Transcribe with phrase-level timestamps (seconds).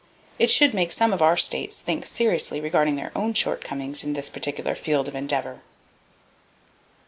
[0.39, 4.31] It should make some of our States think seriously regarding their own shortcomings in this
[4.31, 5.61] particular field of endeavor.